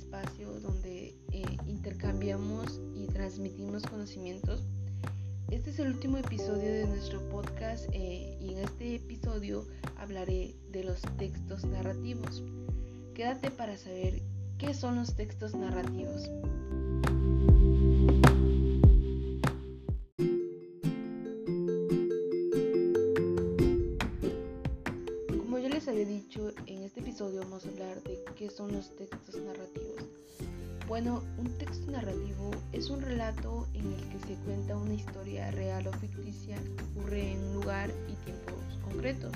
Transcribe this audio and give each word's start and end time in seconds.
espacio 0.00 0.60
donde 0.60 1.14
eh, 1.30 1.44
intercambiamos 1.66 2.80
y 2.94 3.06
transmitimos 3.08 3.82
conocimientos. 3.82 4.62
Este 5.50 5.70
es 5.70 5.78
el 5.78 5.88
último 5.88 6.16
episodio 6.16 6.72
de 6.72 6.86
nuestro 6.86 7.20
podcast 7.28 7.86
eh, 7.92 8.38
y 8.40 8.52
en 8.52 8.58
este 8.60 8.94
episodio 8.94 9.66
hablaré 9.98 10.54
de 10.70 10.84
los 10.84 11.02
textos 11.18 11.64
narrativos. 11.66 12.42
Quédate 13.14 13.50
para 13.50 13.76
saber 13.76 14.22
qué 14.58 14.72
son 14.72 14.96
los 14.96 15.14
textos 15.14 15.54
narrativos. 15.54 16.30
Dicho, 26.40 26.54
en 26.66 26.82
este 26.82 27.00
episodio 27.00 27.40
vamos 27.40 27.64
a 27.64 27.68
hablar 27.68 28.02
de 28.02 28.22
qué 28.36 28.50
son 28.50 28.72
los 28.72 28.94
textos 28.96 29.36
narrativos. 29.36 30.04
Bueno, 30.88 31.22
un 31.38 31.46
texto 31.58 31.90
narrativo 31.90 32.50
es 32.72 32.90
un 32.90 33.00
relato 33.00 33.68
en 33.74 33.92
el 33.92 34.08
que 34.08 34.18
se 34.26 34.34
cuenta 34.44 34.76
una 34.76 34.94
historia 34.94 35.50
real 35.52 35.86
o 35.86 35.92
ficticia 35.92 36.56
que 36.56 36.84
ocurre 36.84 37.32
en 37.32 37.44
un 37.44 37.54
lugar 37.54 37.90
y 38.08 38.14
tiempos 38.24 38.78
concretos. 38.84 39.32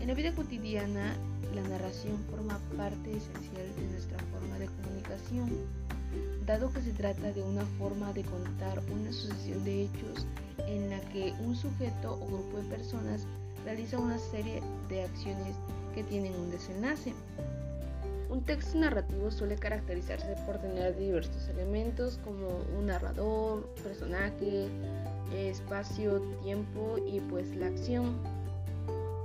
En 0.00 0.08
la 0.08 0.14
vida 0.14 0.34
cotidiana, 0.34 1.16
la 1.54 1.62
narración 1.62 2.18
forma 2.30 2.58
parte 2.76 3.10
esencial 3.10 3.74
de 3.76 3.86
nuestra 3.88 4.18
forma 4.32 4.58
de 4.58 4.66
comunicación, 4.66 5.50
dado 6.46 6.72
que 6.72 6.82
se 6.82 6.92
trata 6.92 7.32
de 7.32 7.42
una 7.42 7.64
forma 7.78 8.12
de 8.12 8.24
contar 8.24 8.82
una 8.92 9.12
sucesión 9.12 9.64
de 9.64 9.84
hechos 9.84 10.26
en 10.66 10.90
la 10.90 11.00
que 11.12 11.32
un 11.44 11.54
sujeto 11.54 12.14
o 12.14 12.26
grupo 12.26 12.58
de 12.58 12.64
personas 12.64 13.26
realiza 13.66 13.98
una 13.98 14.16
serie 14.16 14.62
de 14.88 15.02
acciones 15.02 15.56
que 15.92 16.04
tienen 16.04 16.32
un 16.36 16.52
desenlace. 16.52 17.12
Un 18.30 18.42
texto 18.44 18.78
narrativo 18.78 19.28
suele 19.32 19.56
caracterizarse 19.56 20.36
por 20.46 20.58
tener 20.58 20.96
diversos 20.96 21.48
elementos 21.48 22.20
como 22.24 22.60
un 22.78 22.86
narrador, 22.86 23.66
personaje, 23.82 24.68
espacio, 25.34 26.20
tiempo 26.44 26.96
y 27.06 27.18
pues 27.20 27.56
la 27.56 27.66
acción. 27.66 28.16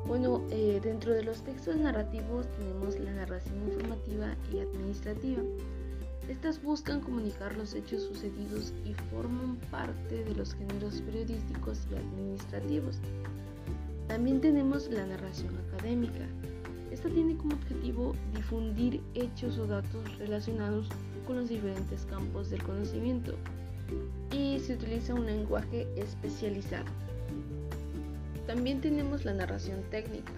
Bueno, 0.08 0.42
eh, 0.50 0.80
dentro 0.82 1.14
de 1.14 1.24
los 1.24 1.44
textos 1.44 1.76
narrativos 1.76 2.48
tenemos 2.58 3.00
la 3.00 3.12
narración 3.12 3.62
informativa 3.72 4.36
y 4.52 4.60
administrativa. 4.60 5.44
Estas 6.28 6.62
buscan 6.64 7.02
comunicar 7.02 7.56
los 7.58 7.76
hechos 7.76 8.04
sucedidos 8.04 8.74
y 8.86 8.94
forman 9.12 9.58
parte 9.70 10.24
de 10.24 10.34
los 10.34 10.56
géneros 10.56 11.00
periodísticos 11.02 11.80
y 11.92 11.96
administrativos. 11.96 12.98
También 14.12 14.42
tenemos 14.42 14.90
la 14.90 15.06
narración 15.06 15.58
académica, 15.70 16.28
esta 16.92 17.08
tiene 17.08 17.38
como 17.38 17.56
objetivo 17.56 18.14
difundir 18.36 19.02
hechos 19.14 19.58
o 19.58 19.66
datos 19.66 20.18
relacionados 20.18 20.90
con 21.26 21.38
los 21.38 21.48
diferentes 21.48 22.06
campos 22.08 22.50
del 22.50 22.62
conocimiento 22.62 23.36
y 24.30 24.60
se 24.60 24.74
utiliza 24.74 25.14
un 25.14 25.26
lenguaje 25.26 25.88
especializado. 25.96 26.92
También 28.48 28.82
tenemos 28.82 29.24
la 29.24 29.34
narración 29.34 29.82
técnica. 29.90 30.34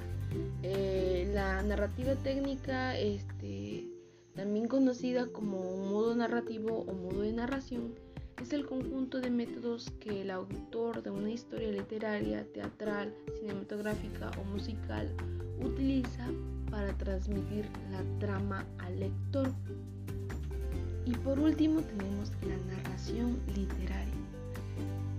Eh, 0.61 1.31
la 1.33 1.63
narrativa 1.63 2.13
técnica, 2.13 2.95
este, 2.99 3.87
también 4.35 4.67
conocida 4.67 5.25
como 5.25 5.77
modo 5.77 6.15
narrativo 6.15 6.85
o 6.87 6.93
modo 6.93 7.21
de 7.21 7.33
narración, 7.33 7.95
es 8.41 8.53
el 8.53 8.65
conjunto 8.65 9.21
de 9.21 9.29
métodos 9.29 9.91
que 9.99 10.21
el 10.21 10.31
autor 10.31 11.03
de 11.03 11.09
una 11.09 11.29
historia 11.29 11.71
literaria, 11.71 12.45
teatral, 12.53 13.13
cinematográfica 13.39 14.31
o 14.39 14.43
musical 14.45 15.09
utiliza 15.61 16.27
para 16.69 16.97
transmitir 16.97 17.65
la 17.91 18.01
trama 18.19 18.65
al 18.79 18.99
lector. 18.99 19.51
Y 21.05 21.11
por 21.17 21.39
último 21.39 21.81
tenemos 21.81 22.31
la 22.41 22.57
narración 22.73 23.39
literaria. 23.55 24.13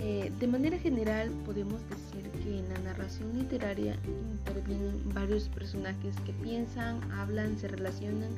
Eh, 0.01 0.31
de 0.39 0.47
manera 0.47 0.79
general 0.79 1.31
podemos 1.47 1.81
decir 1.89 2.31
que 2.43 2.59
en 2.59 2.69
la 2.69 2.79
narración 2.81 3.39
literaria 3.39 3.97
intervienen 4.33 5.01
varios 5.15 5.49
personajes 5.49 6.15
que 6.27 6.33
piensan, 6.35 7.01
hablan, 7.13 7.57
se 7.59 7.69
relacionan 7.69 8.31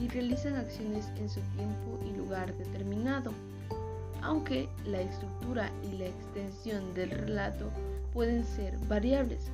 y 0.00 0.08
realizan 0.08 0.54
acciones 0.54 1.08
en 1.18 1.28
su 1.28 1.40
tiempo 1.56 1.98
y 2.08 2.16
lugar 2.16 2.56
determinado, 2.56 3.32
aunque 4.22 4.68
la 4.86 5.00
estructura 5.00 5.70
y 5.90 5.96
la 5.96 6.06
extensión 6.06 6.94
del 6.94 7.10
relato 7.10 7.70
pueden 8.12 8.44
ser 8.44 8.76
variables. 8.88 9.50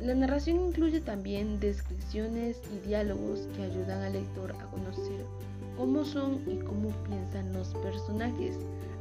La 0.00 0.14
narración 0.14 0.60
incluye 0.68 1.00
también 1.00 1.58
descripciones 1.58 2.60
y 2.74 2.86
diálogos 2.86 3.48
que 3.56 3.62
ayudan 3.62 4.02
al 4.02 4.12
lector 4.12 4.52
a 4.52 4.66
conocer 4.66 5.24
cómo 5.76 6.04
son 6.04 6.42
y 6.46 6.58
cómo 6.58 6.90
piensan 7.08 7.52
los 7.52 7.68
personajes, 7.68 8.56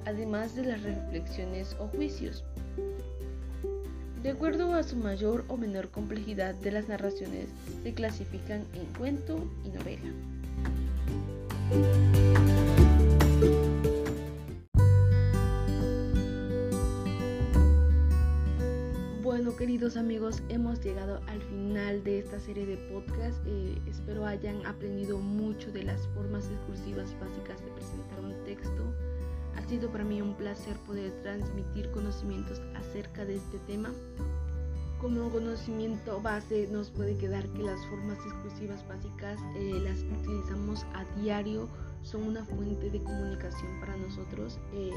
además 0.05 0.55
de 0.55 0.65
las 0.65 0.81
reflexiones 0.81 1.75
o 1.79 1.88
juicios. 1.88 2.44
De 4.23 4.29
acuerdo 4.29 4.73
a 4.73 4.83
su 4.83 4.95
mayor 4.95 5.44
o 5.50 5.57
menor 5.57 5.89
complejidad 5.89 6.55
de 6.55 6.71
las 6.71 6.88
narraciones, 6.88 7.50
se 7.83 7.94
clasifican 7.94 8.63
en 8.73 8.85
cuento 8.97 9.38
y 9.65 9.69
novela. 9.69 10.09
Bueno, 19.44 19.58
queridos 19.58 19.98
amigos, 19.98 20.42
hemos 20.48 20.80
llegado 20.80 21.20
al 21.28 21.42
final 21.42 22.02
de 22.06 22.20
esta 22.20 22.40
serie 22.40 22.66
de 22.66 22.78
podcast. 22.78 23.38
Eh, 23.46 23.78
espero 23.88 24.26
hayan 24.26 24.66
aprendido 24.66 25.18
mucho 25.20 25.70
de 25.74 25.84
las 25.84 26.08
formas 26.16 26.48
discursivas 26.50 27.14
básicas 27.20 27.62
de 27.62 27.70
presentar 27.72 28.22
un 28.22 28.42
texto. 28.46 28.96
Ha 29.58 29.68
sido 29.68 29.92
para 29.92 30.06
mí 30.06 30.22
un 30.22 30.34
placer 30.36 30.78
poder 30.88 31.12
transmitir 31.24 31.92
conocimientos 31.92 32.62
acerca 32.74 33.26
de 33.26 33.36
este 33.36 33.58
tema. 33.68 33.92
Como 35.02 35.30
conocimiento 35.30 36.22
base 36.22 36.70
nos 36.72 36.90
puede 36.90 37.18
quedar 37.18 37.46
que 37.50 37.64
las 37.64 37.86
formas 37.88 38.24
discursivas 38.24 38.88
básicas 38.88 39.38
eh, 39.58 39.78
las 39.84 40.04
utilizamos 40.22 40.86
a 40.94 41.04
diario, 41.20 41.68
son 42.02 42.24
una 42.28 42.46
fuente 42.46 42.90
de 42.90 43.04
comunicación 43.04 43.78
para 43.81 43.98
nosotros. 43.98 44.58
Eh, 44.72 44.94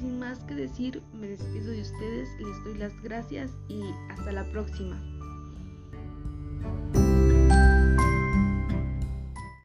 sin 0.00 0.18
más 0.18 0.38
que 0.44 0.54
decir, 0.54 1.02
me 1.12 1.28
despido 1.28 1.70
de 1.70 1.82
ustedes, 1.82 2.28
les 2.38 2.64
doy 2.64 2.78
las 2.78 3.02
gracias 3.02 3.50
y 3.68 3.82
hasta 4.10 4.32
la 4.32 4.44
próxima. 4.52 5.00